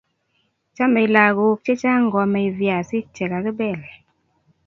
[0.75, 3.79] Chomei lagok chechang koamei viasik chekakibel